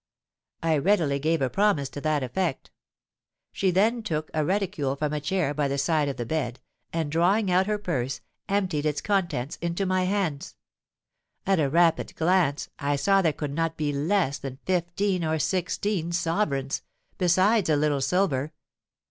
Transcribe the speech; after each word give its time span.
'—I 0.63 0.79
readily 0.79 1.19
gave 1.19 1.43
a 1.43 1.49
promise 1.51 1.87
to 1.89 2.01
that 2.01 2.23
effect. 2.23 2.71
She 3.51 3.69
then 3.69 4.01
took 4.01 4.31
a 4.33 4.43
reticule 4.43 4.95
from 4.95 5.13
a 5.13 5.19
chair 5.21 5.53
by 5.53 5.67
the 5.67 5.77
side 5.77 6.09
of 6.09 6.17
the 6.17 6.25
bed, 6.25 6.59
and 6.91 7.11
drawing 7.11 7.51
out 7.51 7.67
her 7.67 7.77
purse, 7.77 8.19
emptied 8.49 8.87
its 8.87 8.99
contents 8.99 9.57
into 9.57 9.85
my 9.85 10.05
hands. 10.05 10.55
At 11.45 11.59
a 11.59 11.69
rapid 11.69 12.15
glance 12.15 12.67
I 12.79 12.95
saw 12.95 13.21
there 13.21 13.31
could 13.31 13.53
not 13.53 13.77
be 13.77 13.93
less 13.93 14.39
than 14.39 14.57
fifteen 14.65 15.23
or 15.23 15.37
sixteen 15.37 16.11
sovereigns, 16.11 16.81
besides 17.19 17.69
a 17.69 17.75
little 17.75 18.01
silver. 18.01 18.53